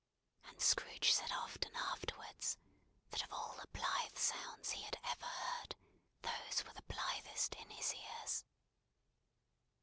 And 0.47 0.59
Scrooge 0.59 1.13
said 1.13 1.31
often 1.31 1.75
afterwards, 1.75 2.57
that 3.11 3.23
of 3.23 3.31
all 3.31 3.53
the 3.61 3.67
blithe 3.67 4.17
sounds 4.17 4.71
he 4.71 4.81
had 4.81 4.97
ever 5.03 5.27
heard, 5.27 5.75
those 6.23 6.65
were 6.65 6.73
the 6.73 6.81
blithest 6.87 7.53
in 7.53 7.69
his 7.69 7.93
ears. 7.93 8.43